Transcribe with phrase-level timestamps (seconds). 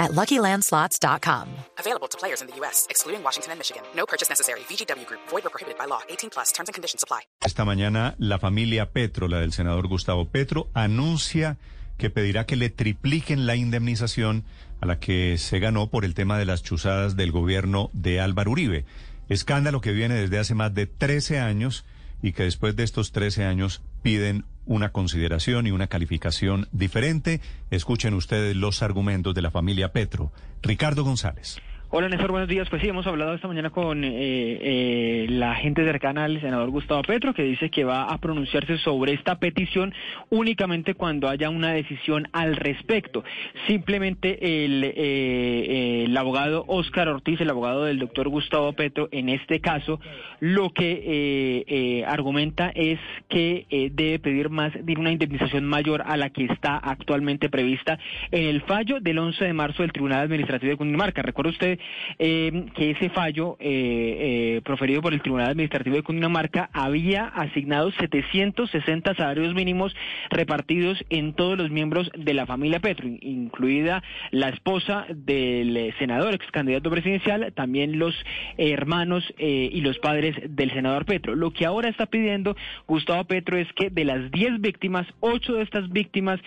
[0.00, 1.46] at LuckyLandSlots.com.
[1.78, 3.82] Available to players in the U.S., excluding Washington and Michigan.
[3.94, 4.60] No purchase necessary.
[4.60, 5.20] VGW Group.
[5.28, 6.00] Void or prohibited by law.
[6.08, 6.50] 18 plus.
[6.52, 7.20] Terms and conditions apply.
[7.44, 11.58] Esta mañana la familia Petro, la del senador Gustavo Petro, anuncia
[12.00, 14.44] que pedirá que le tripliquen la indemnización
[14.80, 18.52] a la que se ganó por el tema de las chuzadas del gobierno de Álvaro
[18.52, 18.86] Uribe.
[19.28, 21.84] Escándalo que viene desde hace más de 13 años
[22.22, 27.40] y que después de estos 13 años piden una consideración y una calificación diferente.
[27.70, 30.32] Escuchen ustedes los argumentos de la familia Petro.
[30.62, 31.60] Ricardo González.
[31.92, 32.70] Hola Néstor, buenos días.
[32.70, 37.02] Pues sí, hemos hablado esta mañana con eh, eh, la gente cercana al senador Gustavo
[37.02, 39.92] Petro, que dice que va a pronunciarse sobre esta petición
[40.28, 43.24] únicamente cuando haya una decisión al respecto.
[43.66, 49.60] Simplemente el, eh, el abogado Óscar Ortiz, el abogado del doctor Gustavo Petro, en este
[49.60, 49.98] caso,
[50.38, 56.76] lo que argumenta es que debe pedir más, una indemnización mayor a la que está
[56.76, 57.98] actualmente prevista
[58.30, 61.22] en el fallo del 11 de marzo del Tribunal Administrativo de Cundinamarca.
[61.22, 61.79] Recuerda usted
[62.18, 67.90] eh, que ese fallo eh, eh, proferido por el Tribunal Administrativo de Cundinamarca había asignado
[67.92, 69.94] 760 salarios mínimos
[70.30, 76.46] repartidos en todos los miembros de la familia Petro, incluida la esposa del senador, ex
[76.50, 78.14] candidato presidencial, también los
[78.56, 81.34] hermanos y los padres del senador Petro.
[81.34, 85.62] Lo que ahora está pidiendo Gustavo Petro es que de las 10 víctimas, 8 de
[85.62, 86.40] estas víctimas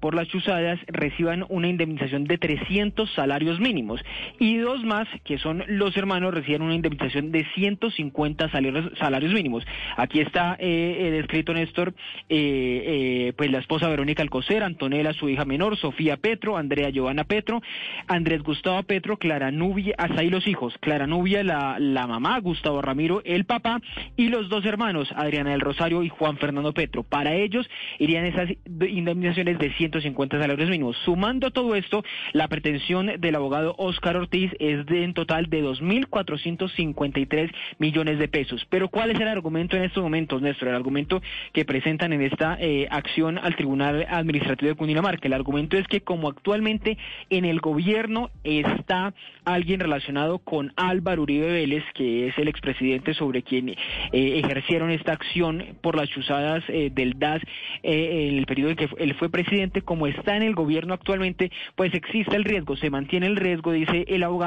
[0.00, 4.00] por las chuzadas reciban una indemnización de 300 salarios mínimos
[4.38, 9.64] y dos más, que son los hermanos, reciben una indemnización de 150 salarios, salarios mínimos.
[9.96, 11.94] Aquí está eh, eh descrito, Néstor,
[12.28, 17.62] eh, pues la esposa Verónica Alcocer, Antonella, su hija menor, Sofía Petro, Andrea Giovanna Petro,
[18.06, 22.82] Andrés Gustavo Petro, Clara Nubia, hasta ahí los hijos, Clara Nubia, la, la mamá, Gustavo
[22.82, 23.80] Ramiro, el papá,
[24.16, 27.02] y los dos hermanos, Adriana del Rosario y Juan Fernando Petro.
[27.02, 27.68] Para ellos
[27.98, 30.96] irían esas indemnizaciones de 150 salarios mínimos.
[31.04, 37.52] Sumando todo esto, la pretensión del abogado Óscar Ortiz es de en total de 2.453
[37.78, 38.66] millones de pesos.
[38.68, 40.68] Pero ¿cuál es el argumento en estos momentos, Néstor?
[40.68, 41.22] El argumento
[41.52, 45.26] que presentan en esta eh, acción al Tribunal Administrativo de Cundinamarca.
[45.26, 46.98] El argumento es que como actualmente
[47.30, 49.14] en el gobierno está
[49.44, 53.76] alguien relacionado con Álvaro Uribe Vélez, que es el expresidente sobre quien eh,
[54.12, 57.42] ejercieron esta acción por las chuzadas eh, del DAS
[57.82, 61.94] en el periodo en que él fue presidente, como está en el gobierno actualmente, pues
[61.94, 64.37] existe el riesgo, se mantiene el riesgo, dice el abogado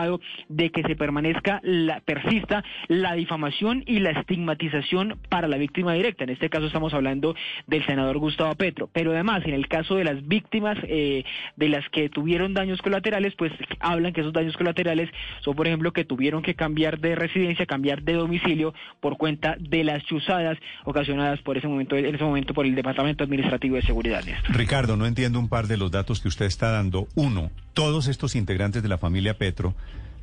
[0.50, 6.24] de que se permanezca, la, persista la difamación y la estigmatización para la víctima directa.
[6.24, 7.36] En este caso estamos hablando
[7.68, 8.90] del senador Gustavo Petro.
[8.92, 11.24] Pero además, en el caso de las víctimas eh,
[11.56, 15.10] de las que tuvieron daños colaterales, pues hablan que esos daños colaterales
[15.42, 19.84] son, por ejemplo, que tuvieron que cambiar de residencia, cambiar de domicilio por cuenta de
[19.84, 24.24] las chuzadas ocasionadas por ese momento, en ese momento por el Departamento Administrativo de Seguridad.
[24.50, 27.08] Ricardo, no entiendo un par de los datos que usted está dando.
[27.16, 29.74] Uno, todos estos integrantes de la familia Petro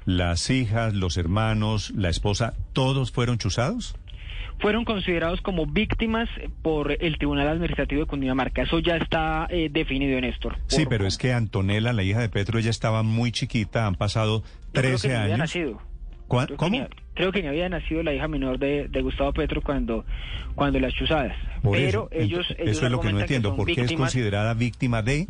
[0.05, 3.95] las hijas, los hermanos, la esposa, ¿todos fueron chuzados?
[4.61, 6.29] fueron considerados como víctimas
[6.63, 8.63] por el Tribunal Administrativo de Cundinamarca.
[8.63, 10.57] Eso ya está eh, definido, Néstor.
[10.67, 14.43] Sí, pero es que Antonella, la hija de Petro, ella estaba muy chiquita, han pasado
[14.73, 15.23] 13 años.
[15.23, 15.81] Había nacido.
[16.27, 16.89] ¿Cómo?
[17.15, 20.05] creo que ni había nacido la hija menor de, Gustavo Petro cuando,
[20.55, 21.37] cuando las chuzadas.
[21.63, 23.57] pero ellos, Eso es lo que no entiendo.
[23.57, 25.29] ¿Por qué es considerada víctima de...?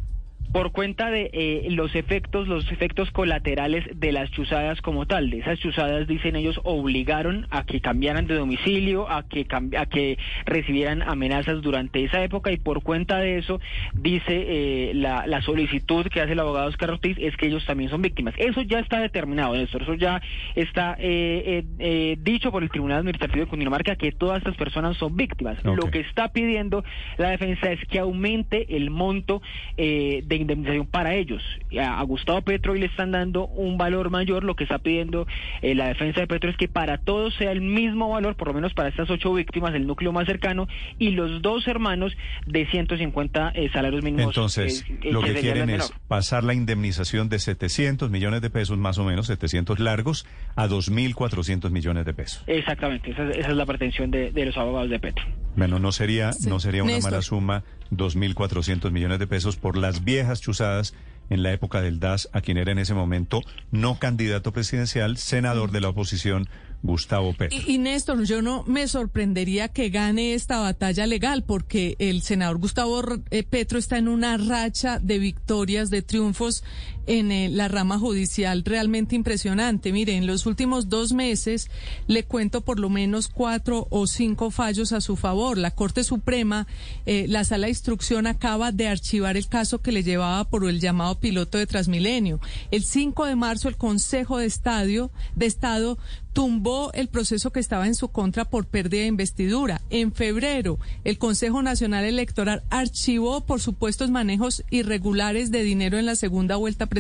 [0.53, 5.31] Por cuenta de eh, los efectos, los efectos colaterales de las chuzadas como tal.
[5.31, 10.19] De esas chuzadas, dicen ellos, obligaron a que cambiaran de domicilio, a que, a que
[10.47, 13.61] recibieran amenazas durante esa época y por cuenta de eso,
[13.93, 17.91] dice eh, la, la, solicitud que hace el abogado Oscar Ortiz, es que ellos también
[17.91, 18.35] son víctimas.
[18.39, 20.21] Eso ya está determinado, Néstor, eso ya
[20.55, 25.63] está eh, dicho por el Tribunal Administrativo de Cundinamarca que todas estas personas son víctimas.
[25.65, 26.85] Lo que está pidiendo
[27.19, 29.43] la defensa es que aumente el monto
[29.77, 31.43] de indemnización para ellos.
[31.81, 35.27] A, Gustavo Petro hoy le están dando un valor mayor, lo que está pidiendo
[35.63, 38.55] eh, la defensa de Petro es que para todos sea el mismo valor, por lo
[38.55, 40.69] menos para estas ocho víctimas, el núcleo más cercano,
[40.99, 44.27] y los dos hermanos de 150 eh, salarios mínimos.
[44.27, 48.99] Entonces, eh, lo que, quieren es pasar la indemnización de 700 millones de pesos, más
[48.99, 50.27] o menos, 700 largos,
[50.57, 52.45] a 2.400 millones de pesos.
[52.47, 55.25] Exactamente, esa, es la pretensión de, los abogados de Petro.
[55.59, 60.41] Bueno, no sería, no sería una mala suma 2.400 millones de pesos por las viejas
[60.41, 60.95] chuzadas
[61.31, 65.73] en la época del DAS, a quien era en ese momento no candidato presidencial, senador
[65.73, 66.49] de la oposición
[66.83, 67.59] Gustavo Petro.
[67.59, 72.59] Y, y, Néstor, yo no me sorprendería que gane esta batalla legal porque el senador
[72.59, 76.63] Gustavo eh, Petro está en una racha de victorias, de triunfos
[77.09, 79.93] en eh, la rama judicial realmente impresionante.
[79.93, 81.71] Mire, en los últimos dos meses
[82.07, 85.59] le cuento por lo menos cuatro o cinco fallos a su favor.
[85.59, 86.67] La Corte Suprema,
[87.07, 90.81] eh, la Sala de Instrucción acaba de archivar el caso que le llevaba por el
[90.81, 92.41] llamado piloto de Transmilenio.
[92.71, 95.99] El 5 de marzo el Consejo de, Estadio, de Estado
[96.39, 99.81] tumbó el proceso que estaba en su contra por pérdida de investidura.
[99.91, 106.15] En febrero, el Consejo Nacional Electoral archivó por supuestos manejos irregulares de dinero en la
[106.15, 106.98] segunda vuelta presidencial.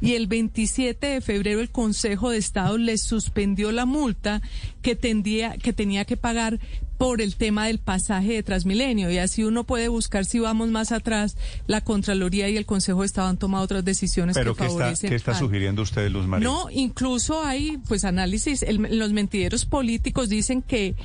[0.00, 4.42] Y el 27 de febrero, el Consejo de Estado le suspendió la multa
[4.82, 6.58] que, tendía, que tenía que pagar
[6.98, 9.10] por el tema del pasaje de Transmilenio.
[9.10, 11.36] Y así uno puede buscar, si vamos más atrás,
[11.66, 14.92] la Contraloría y el Consejo de Estado han tomado otras decisiones ¿Pero que qué favorecen.
[14.92, 16.48] Está, ¿Qué está sugiriendo usted, Luz María?
[16.48, 20.96] No, incluso hay pues análisis, el, los mentideros políticos dicen que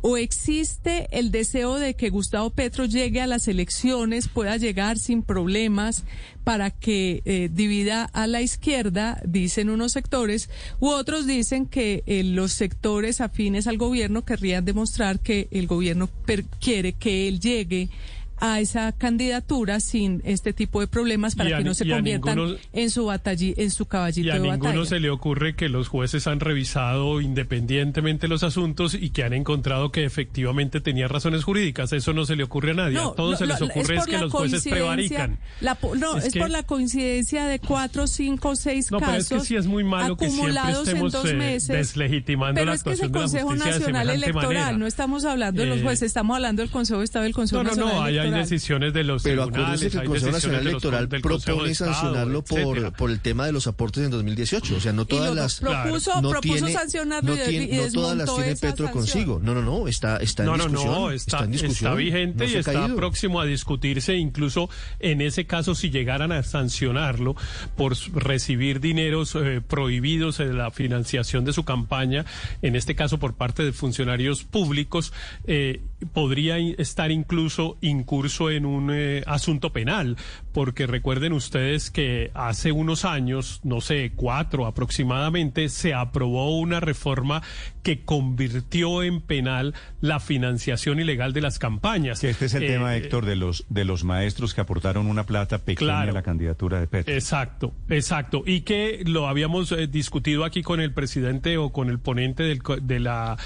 [0.00, 5.22] o existe el deseo de que Gustavo Petro llegue a las elecciones, pueda llegar sin
[5.22, 6.04] problemas
[6.44, 10.48] para que eh, divida a la izquierda, dicen unos sectores,
[10.80, 16.08] u otros dicen que eh, los sectores afines al gobierno querrían demostrar que el gobierno
[16.60, 17.90] quiere que él llegue
[18.40, 23.06] a esa candidatura sin este tipo de problemas para que no se conviertan en su
[23.06, 24.46] batalla, en su caballito de batalla.
[24.46, 29.10] Y a ninguno se le ocurre que los jueces han revisado independientemente los asuntos y
[29.10, 31.92] que han encontrado que efectivamente tenía razones jurídicas.
[31.92, 32.98] Eso no se le ocurre a nadie.
[32.98, 35.38] a todos se les ocurre es, que los jueces prevarican.
[35.96, 39.26] no, es, por la coincidencia de cuatro, cinco, seis no, casos.
[39.28, 42.54] pero es que sí es muy malo que siempre estemos en dos eh, meses, deslegitimando
[42.54, 44.44] pero la es que es actuación el de la Consejo Nacional de Electoral.
[44.48, 44.72] manera.
[44.78, 47.34] No estamos hablando de los Eh, jueces, estamos hablando del Consejo de Estado y del
[47.34, 50.32] Consejo No, no, Nacional no, ahí hay decisiones de los Pero acuérdense que el Consejo
[50.32, 54.10] Nacional los- Electoral de propone Estado, sancionarlo por, por el tema de los aportes en
[54.10, 54.76] 2018.
[54.76, 55.60] O sea, no Y todas lo las...
[55.60, 58.90] propuso, no propuso tiene, sancionarlo no, y- tiene- y no todas las tiene Petro sanción.
[58.92, 59.40] consigo.
[59.42, 60.92] No, no, no, está, está en No, no, discusión.
[60.94, 61.72] no, está, en discusión.
[61.90, 62.96] está vigente no y está caído.
[62.96, 64.16] próximo a discutirse.
[64.16, 64.68] Incluso
[65.00, 67.36] en ese caso, si llegaran a sancionarlo
[67.76, 72.24] por recibir dineros eh, prohibidos en la financiación de su campaña,
[72.62, 75.12] en este caso por parte de funcionarios públicos,
[75.46, 75.80] eh,
[76.12, 77.76] podría estar incluso
[78.50, 80.16] en un eh, asunto penal,
[80.52, 87.42] porque recuerden ustedes que hace unos años, no sé, cuatro aproximadamente, se aprobó una reforma
[87.82, 92.20] que convirtió en penal la financiación ilegal de las campañas.
[92.20, 95.24] Que este es el Eh, tema, Héctor, de los de los maestros que aportaron una
[95.24, 96.10] plata pequeña Claro.
[96.10, 97.14] a la candidatura de Petro.
[97.14, 98.42] Exacto, exacto.
[98.46, 102.60] Y que lo habíamos eh, discutido aquí con el presidente o con el ponente del,
[102.82, 103.36] de la,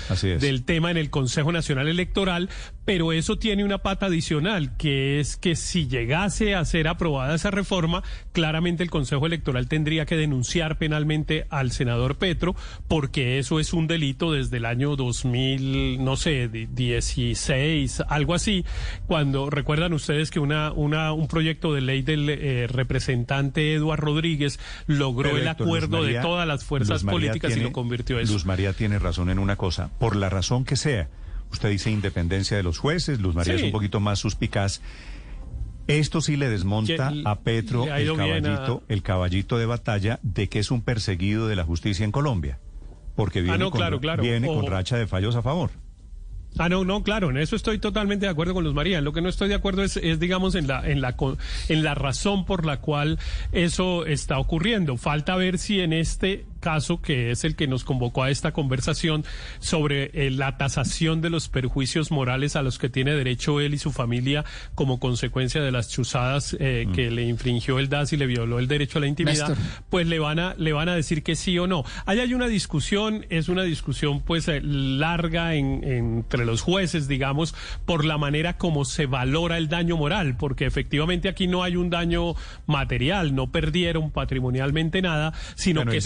[0.41, 2.49] del tema en el Consejo Nacional Electoral,
[2.85, 7.51] pero eso tiene una pata adicional, que es que si llegase a ser aprobada esa
[7.51, 12.55] reforma, claramente el Consejo Electoral tendría que denunciar penalmente al senador Petro,
[12.87, 18.65] porque eso es un delito desde el año 2000, no sé, di- 16, algo así,
[19.09, 24.61] cuando recuerdan ustedes que una, una, un proyecto de ley del eh, representante Eduardo Rodríguez
[24.87, 28.25] logró Pero, el Héctor, acuerdo María- de todas las fuerzas políticas y lo convirtió en
[28.25, 28.33] eso.
[28.35, 31.09] Luz María tiene razón en una cosa, por la razón que sea.
[31.51, 33.59] Usted dice independencia de los jueces, Luz María Sí.
[33.59, 34.81] es un poquito más suspicaz.
[35.89, 40.59] Esto sí le desmonta a Petro el a- caballito, el caballito de batalla de que
[40.61, 42.59] es un perseguido de la justicia en Colombia.
[43.17, 44.23] Porque viene, Ah, no, con, claro, claro.
[44.23, 45.71] viene con racha de fallos a favor.
[46.59, 49.01] Ah, no, no, claro, en eso estoy totalmente de acuerdo con Luz María.
[49.01, 51.17] Lo que no estoy de acuerdo es, es digamos, en la, en la,
[51.69, 53.19] en la razón por la cual
[53.53, 54.97] eso está ocurriendo.
[54.99, 59.27] Falta ver si en este caso, que es el que nos convocó a esta conversación
[59.59, 63.79] sobre eh, la tasación de los perjuicios morales a los que tiene derecho él y
[63.79, 68.27] su familia como consecuencia de las chuzadas eh, que le infringió el DAS y le
[68.27, 69.65] violó el derecho a la intimidad, Néstor.
[69.91, 71.85] pues le van a le van a decir que sí o no.
[72.07, 77.55] Ahí hay una discusión, es una discusión pues eh, larga en- entre los jueces, digamos,
[77.85, 81.91] por la manera como se valora el daño moral, porque efectivamente aquí no hay un
[81.91, 82.35] daño
[82.67, 86.03] material, no perdieron patrimonialmente nada, sino Bueno, que él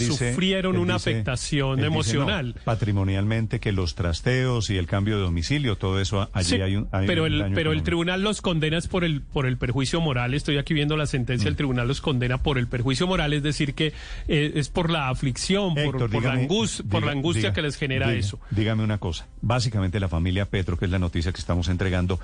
[0.53, 2.53] él una dice- afectación dice, emocional.
[2.55, 6.75] no, patrimonialmente que los trasteos y el cambio de domicilio, todo eso allí Sí, hay
[6.75, 7.85] un hay pero un el, daño pero el económico.
[7.85, 10.33] tribunal los condena es por el por el perjuicio moral.
[10.33, 11.47] Estoy aquí viendo la sentencia.
[11.47, 11.57] El Mm.
[11.57, 13.93] tribunal los condena por el perjuicio moral, es decir que
[14.27, 18.39] eh, es por la aflicción, por, la, por angustia diga- que les genera diga- eso.
[18.51, 19.27] Dígame una cosa.
[19.41, 22.19] Básicamente la familia Petro, que es la noticia que estamos entregando,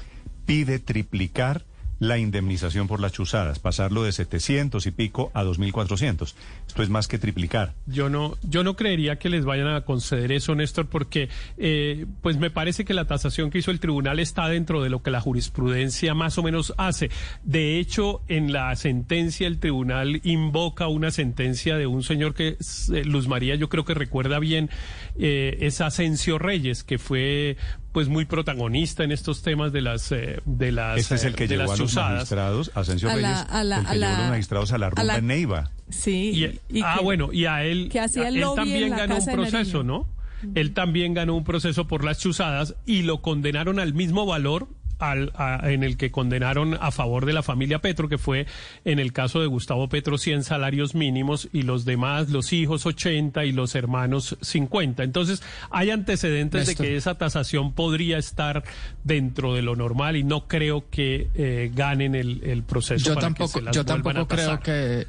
[0.45, 1.63] pide triplicar
[2.07, 6.33] la indemnización por las chuzadas, pasarlo de 700 y pico a 2.400.
[6.67, 7.73] Esto es más que triplicar.
[7.85, 12.37] Yo no, yo no creería que les vayan a conceder eso, Néstor, porque eh, pues
[12.37, 15.21] me parece que la tasación que hizo el tribunal está dentro de lo que la
[15.21, 17.09] jurisprudencia más o menos hace.
[17.43, 22.57] De hecho, en la sentencia el tribunal invoca una sentencia de un señor que
[22.93, 24.69] eh, Luz María, yo creo que recuerda bien,
[25.17, 27.57] eh, es Asensio Reyes, que fue
[27.93, 31.47] pues muy protagonista en estos temas de las eh, de las Este es el que
[31.47, 32.11] de llevó las a los chuzadas.
[32.13, 34.71] magistrados, Asensio A la- Reyes, a la- el que a llevó a la- los magistrados
[34.73, 35.71] a la rumba la- en Neiva.
[35.89, 36.59] Sí.
[36.69, 39.83] Y, ah, que- bueno, y a él, que hacía él también la ganó un proceso.
[39.83, 40.07] ¿no?
[40.55, 44.67] Él también ganó un proceso por las chuzadas y lo condenaron al mismo valor
[44.99, 48.45] al, a- en el que condenaron a favor de la familia Petro, que fue
[48.85, 53.45] en el caso de Gustavo Petro 100 salarios mínimos y los demás, los hijos 80
[53.45, 55.03] y los hermanos 50.
[55.03, 56.85] Entonces, hay antecedentes Néstor.
[56.85, 58.63] de que esa tasación podría estar
[59.03, 63.05] dentro de lo normal y no creo que eh, ganen el, el proceso.
[63.05, 65.07] Yo para que tampoco, se las yo tampoco a creo que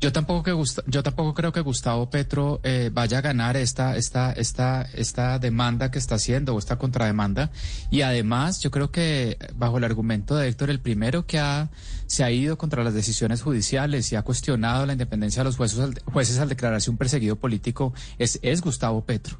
[0.00, 4.82] yo tampoco yo tampoco creo que Gustavo Petro eh, vaya a ganar esta esta esta
[4.94, 7.50] esta demanda que está haciendo o esta contrademanda
[7.90, 11.70] y además yo creo que bajo el argumento de Héctor el primero que ha
[12.06, 15.78] se ha ido contra las decisiones judiciales y ha cuestionado la independencia de los jueces
[15.80, 19.38] al, jueces al declararse un perseguido político es es Gustavo Petro.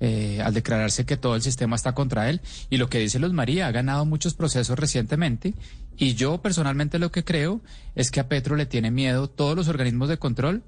[0.00, 2.40] eh, al declararse que todo el sistema está contra él.
[2.70, 5.54] Y lo que dice Luz María, ha ganado muchos procesos recientemente.
[5.98, 7.60] Y yo personalmente lo que creo
[7.94, 10.62] es que a Petro le tiene miedo todos los organismos de control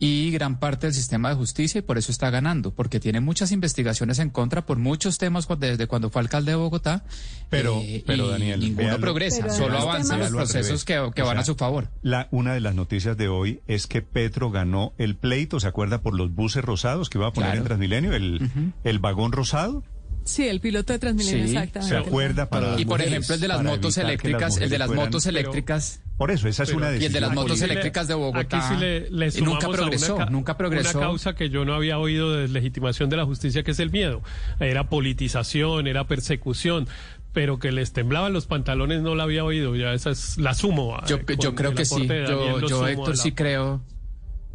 [0.00, 3.52] y gran parte del sistema de justicia y por eso está ganando, porque tiene muchas
[3.52, 7.04] investigaciones en contra por muchos temas desde cuando fue alcalde de Bogotá.
[7.48, 11.22] Pero- eh, pero, y Daniel, ninguno véalo- progresa, Pero solo avanzan los procesos que, que
[11.22, 11.88] O van a su favor.
[12.02, 16.02] La, una de las noticias de hoy es que Petro ganó el pleito, ¿se acuerda?
[16.02, 17.60] Por los buses rosados que iba a poner Claro.
[17.60, 19.84] en Transmilenio, el, el vagón rosado.
[20.24, 21.96] Sí, el piloto de Transmilenio, Sí, exactamente.
[21.96, 22.48] ¿Se acuerda?
[22.48, 24.86] Para las Y por mujeres, ejemplo el de las motos las eléctricas, el de las
[24.88, 26.00] fueran- motos pero- eléctricas.
[26.16, 27.12] Por eso, esa es Pero- una y el decisión.
[27.14, 28.40] de las motos eléctricas de Bogotá.
[28.40, 30.98] Aquí sí le, le y sumamos nunca a una progresó, ca- nunca progresó.
[30.98, 33.90] Una causa que yo no había oído de deslegitimación de la justicia, que es el
[33.90, 34.22] miedo.
[34.60, 36.86] Era politización, era persecución,
[37.32, 39.74] pero que les temblaban los pantalones no la había oído.
[39.76, 40.96] Ya esa es la sumo.
[41.06, 42.06] Yo, eh, yo creo que sí.
[42.06, 43.82] Yo, yo Héctor, la- sí creo.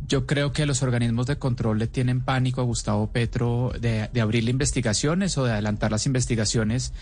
[0.10, 4.22] Yo creo que los organismos de control le tienen pánico a Gustavo Petro de, de
[4.22, 6.94] abrirle investigaciones o de adelantar las investigaciones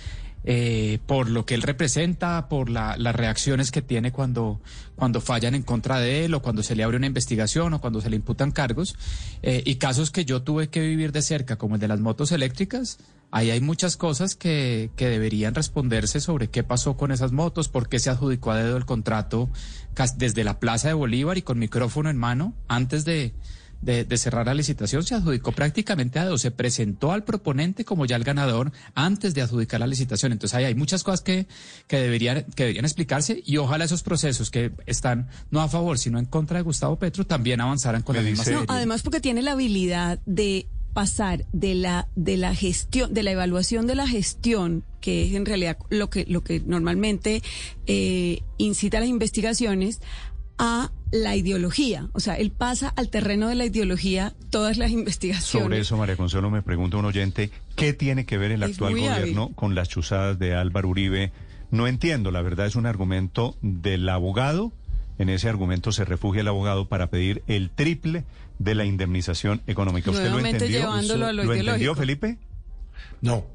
[0.44, 4.62] eh, por lo que él representa, por la- las reacciones que tiene cuando,
[4.96, 8.00] cuando fallan en contra de él o cuando se le abre una investigación o cuando
[8.02, 8.96] se le imputan cargos.
[9.42, 12.32] Eh, y casos que yo tuve que vivir de cerca, como el de las motos
[12.32, 12.98] eléctricas,
[13.32, 17.90] ahí hay muchas cosas que, que deberían responderse sobre qué pasó con esas motos, por
[17.90, 19.50] qué se adjudicó a dedo el contrato
[20.16, 23.34] desde la Plaza de Bolívar y con micrófono en mano antes de,
[23.82, 28.06] de, de cerrar la licitación se adjudicó prácticamente a dedo, se presentó al proponente como
[28.06, 30.32] ya el ganador antes de adjudicar la licitación.
[30.32, 31.48] Entonces ahí hay muchas cosas que,
[31.88, 36.20] que, deberían, que deberían explicarse y ojalá esos procesos que están no a favor sino
[36.20, 39.42] en contra de Gustavo Petro también avanzaran con Me la misma No, además porque tiene
[39.42, 44.84] la habilidad de pasar de la de la gestión de la evaluación de la gestión
[45.00, 47.44] que es en realidad lo que lo que normalmente
[47.86, 50.02] eh, incita a las investigaciones
[50.58, 55.64] a la ideología o sea él pasa al terreno de la ideología todas las investigaciones
[55.66, 58.94] Sobre eso, María Consuelo, me pregunta un oyente, ¿qué tiene que ver el Es actual
[58.94, 59.56] gobierno hábil.
[59.56, 61.32] con las chuzadas de Álvaro Uribe?
[61.72, 64.72] No entiendo, la verdad es un argumento del abogado.
[65.18, 68.24] En ese argumento se refugia el abogado para pedir el triple
[68.60, 70.12] de la indemnización económica.
[70.12, 70.68] ¿Usted lo entendió?
[70.80, 71.96] llevándolo a lo ¿Lo entendió.
[71.96, 72.38] Felipe?
[73.22, 73.46] No.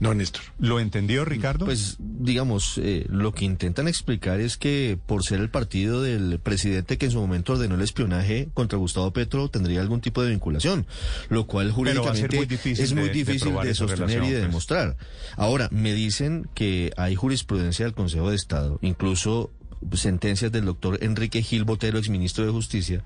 [0.00, 0.42] No, Néstor.
[0.60, 1.64] ¿Lo entendió, Ricardo?
[1.64, 6.98] Pues, digamos, eh, lo que intentan explicar es que por ser el partido del presidente
[6.98, 10.86] que en su momento ordenó el espionaje contra Gustavo Petro tendría algún tipo de vinculación,
[11.30, 14.46] lo cual jurídicamente muy es muy de- difícil de, sostener relación, y de pues.
[14.48, 14.96] demostrar.
[15.36, 19.50] Ahora, me dicen que hay jurisprudencia del Consejo de Estado, incluso
[19.94, 23.02] sentencias del doctor Enrique Gil Botero, exministro de Justicia,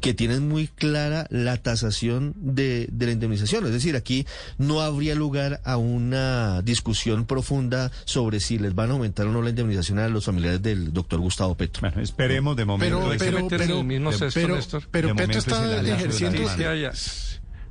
[0.00, 3.66] que tienen muy clara la tasación de, de la indemnización.
[3.66, 4.26] Es decir, aquí
[4.58, 9.42] no habría lugar a una discusión profunda sobre si les van a aumentar o no
[9.42, 11.80] la indemnización a los familiares del doctor Gustavo Petro.
[11.82, 12.98] Bueno, esperemos de momento.
[12.98, 13.86] Pero, pero, pero,
[14.32, 16.42] pero, pero Petro está ejerciendo.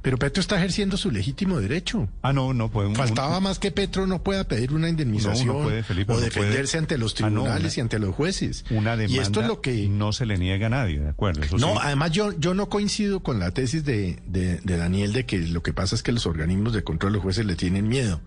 [0.02, 2.08] Pero Petro está ejerciendo su legítimo derecho.
[2.22, 5.64] Ah, no, no un- Faltaba más que Petro no pueda pedir una indemnización No, no
[5.64, 6.78] puede, Felipe, o defenderse puede.
[6.80, 8.66] ante los Ah, no, tribunales una- y ante los jueces.
[8.70, 11.44] Una demanda y esto es lo que no se le niega a nadie, ¿de acuerdo?
[11.44, 11.80] Eso No, sí.
[11.82, 15.62] además yo, yo no coincido con la tesis de, de, de Daniel de que lo
[15.64, 18.22] que pasa es que los organismos de control de los jueces le tienen miedo.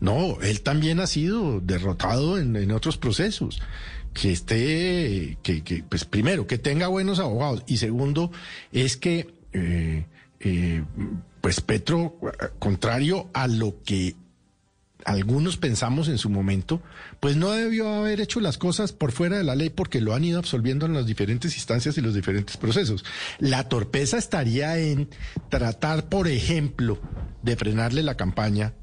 [0.00, 3.60] No, él también ha sido derrotado en, en otros procesos.
[4.14, 8.32] Que esté, que, que, pues primero, que tenga buenos abogados y segundo,
[8.72, 10.06] es que, eh,
[10.40, 10.82] eh,
[11.40, 12.18] pues Petro,
[12.58, 14.14] contrario a lo que
[15.04, 16.82] algunos pensamos en su momento,
[17.20, 20.24] pues no debió haber hecho las cosas por fuera de la ley porque lo han
[20.24, 23.04] ido absolviendo en las diferentes instancias y los diferentes procesos.
[23.38, 25.08] La torpeza estaría en
[25.48, 26.98] tratar, por ejemplo,
[27.42, 28.74] de frenarle la campaña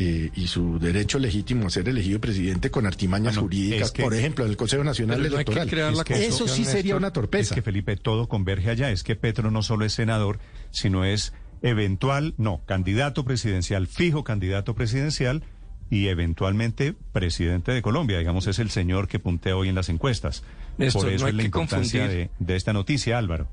[0.00, 4.02] eh, y su derecho legítimo a ser elegido presidente con artimañas Bueno, jurídicas, es que-
[4.04, 5.68] por ejemplo, en el Consejo Nacional no Electoral.
[5.68, 6.96] crear la Es que eso sí sería Néstor.
[6.98, 7.54] una torpeza.
[7.54, 8.90] Es que Felipe, todo converge allá.
[8.92, 10.38] Es que Petro no solo es senador,
[10.70, 15.42] sino es eventual, no, candidato presidencial, fijo candidato presidencial
[15.90, 18.18] y eventualmente presidente de Colombia.
[18.18, 20.44] Digamos, es el señor que puntea hoy en las encuestas.
[20.76, 23.48] Néstor, Por no eso hay es la que importancia de esta noticia, Álvaro.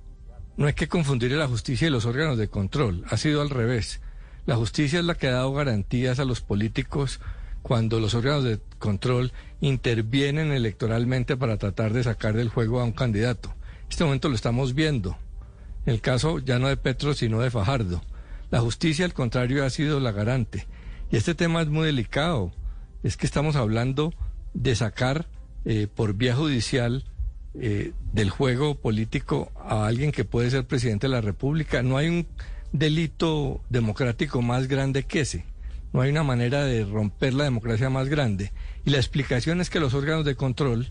[0.57, 3.03] No hay que confundir la justicia y los órganos de control.
[3.09, 3.99] Ha sido al revés.
[4.45, 7.19] La justicia es la que ha dado garantías a los políticos
[7.61, 12.91] cuando los órganos de control intervienen electoralmente para tratar de sacar del juego a un
[12.91, 13.55] candidato.
[13.83, 15.17] En este momento lo estamos viendo.
[15.85, 18.03] En el caso ya no de Petro, sino de Fajardo.
[18.51, 20.67] La justicia, al contrario, ha sido la garante.
[21.11, 22.51] Y este tema es muy delicado.
[23.01, 24.13] Es que estamos hablando
[24.53, 25.27] de sacar
[25.65, 27.03] eh, por vía judicial
[27.55, 31.81] eh, del juego político a alguien que puede ser presidente de la República.
[31.81, 32.27] No hay un
[32.71, 35.45] delito democrático más grande que ese.
[35.93, 38.51] No hay una manera de romper la democracia más grande.
[38.85, 40.87] Y la explicación es que los órganos de control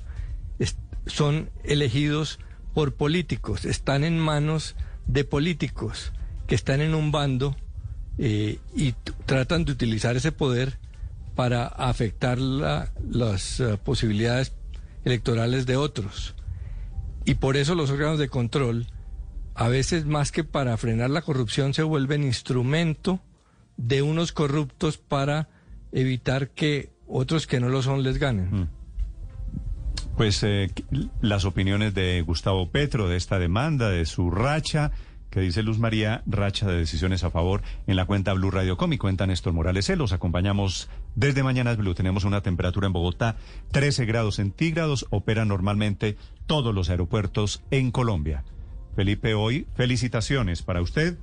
[1.07, 2.38] son elegidos
[2.73, 4.75] por políticos, están en manos
[5.07, 6.12] de políticos
[6.47, 7.54] que están en un bando
[8.16, 8.93] eh, y
[9.26, 10.78] tratan de utilizar ese poder
[11.35, 14.52] para afectar la- las eh, posibilidades
[15.04, 16.35] electorales de otros.
[17.26, 18.87] Y por eso los órganos de control,
[19.54, 23.20] a veces más que para frenar la corrupción, se vuelven instrumento
[23.76, 25.49] de unos corruptos para
[25.92, 28.68] evitar que otros que no lo son les ganen.
[30.16, 30.70] Pues eh,
[31.20, 34.92] las opiniones de Gustavo Petro, de esta demanda, de su racha,
[35.30, 38.92] que dice Luz María, racha de decisiones a favor en la cuenta Blue Radio Com
[38.92, 39.90] y cuenta Néstor Morales.
[39.90, 41.94] Eh, Los acompañamos desde Mañanas Blue.
[41.94, 43.37] Tenemos una temperatura en Bogotá
[43.73, 45.06] 13 grados centígrados.
[45.11, 48.44] Operan normalmente todos los aeropuertos en Colombia.
[48.97, 51.17] Felipe, hoy felicitaciones para usted.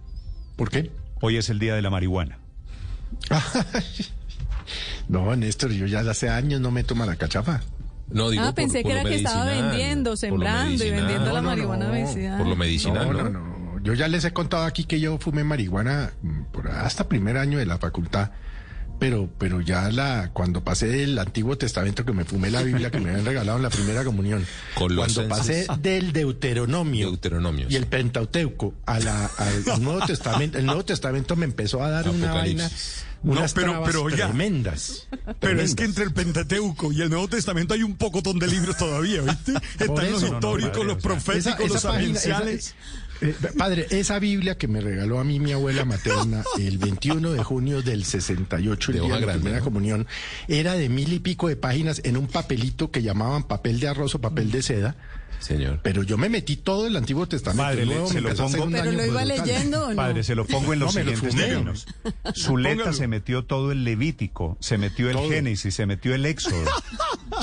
[0.55, 0.91] ¿Por qué?
[1.21, 2.37] Hoy es el día de la marihuana.
[5.09, 7.61] No, Néstor, yo ya hace años no me tomo la cachafa.
[8.09, 10.89] No, digo ah, por- pensé por que lo era que estaba medicinal, vendiendo, sembrando y
[10.91, 11.91] vendiendo la No, marihuana no.
[11.91, 12.37] medicinal.
[12.37, 13.29] Por lo medicinal, no, ¿no?
[13.29, 13.79] no, no.
[13.83, 17.57] Yo ya les he contado aquí que yo fumé marihuana mm, por hasta primer año
[17.57, 18.31] de la facultad.
[19.01, 22.99] Pero, pero ya la, cuando pasé del Antiguo Testamento que me fumé la Biblia que
[22.99, 25.15] me habían regalado en la primera comunión, Colosenses.
[25.27, 27.89] cuando pasé del Deuteronomio, Deuteronomio, y el sí.
[27.89, 32.69] Pentateuco a la, al Nuevo Testamento, el Nuevo Testamento me empezó a dar una vaina,
[33.23, 35.07] unas No, pero- pero tremendas.
[35.39, 38.77] Pero es que entre el Pentateuco y el Nuevo Testamento hay un pocotón de libros
[38.77, 39.53] todavía, ¿viste?
[39.79, 40.33] Están los eso.
[40.35, 42.73] históricos, No, no, los o sea, proféticos, Esa- esa los página, esa-
[43.21, 47.43] eh, padre, esa Biblia que me regaló a mí mi abuela materna el 21 de
[47.43, 49.63] junio del 68, el De día de la primera ¿no?
[49.63, 50.07] comunión,
[50.47, 54.15] era de mil y pico de páginas en un papelito que llamaban papel de arroz
[54.15, 54.95] o papel de seda.
[55.39, 55.79] Señor.
[55.83, 57.63] Pero yo me metí todo el Antiguo Testamento.
[57.63, 59.27] Padre, el le- Nuevo se me lo pongo- Pero daño lo iba brutal.
[59.27, 59.95] leyendo o no.
[59.95, 61.45] Padre, se lo pongo en los No, lo siguientes fumé.
[61.47, 61.85] términos.
[62.35, 62.93] Zuleta Póngalo.
[62.97, 65.29] se metió todo el Levítico, se metió el Todo.
[65.29, 66.63] Génesis, se metió el Éxodo.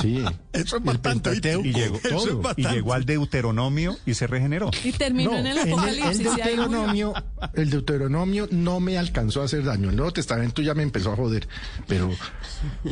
[0.03, 0.23] Sí.
[0.53, 1.31] Eso es El bastante.
[1.31, 2.43] Pentateuco, y llegó, Eso es todo.
[2.57, 4.71] y llegó al Deuteronomio y se regeneró.
[4.85, 6.21] Y terminó en el No, apocalipsis.
[6.21, 6.35] el, y murió.
[6.45, 7.15] Deuteronomio,
[7.55, 9.89] el Deuteronomio no me alcanzó a hacer daño.
[9.91, 11.49] El Nuevo Testamento ya me empezó a joder.
[11.89, 12.11] Pero,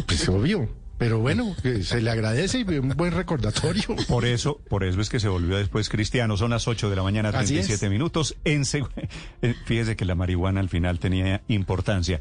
[0.07, 0.69] pues obvio.
[0.99, 3.83] Pero bueno, se le agradece y un buen recordatorio.
[4.09, 6.37] Por eso, por eso es que se volvió después cristiano.
[6.37, 7.91] Son las 8 de la mañana, Así 37 es.
[7.93, 8.37] minutos.
[8.45, 8.63] En
[9.43, 12.21] eh, Fíjese que la marihuana al final tenía importancia.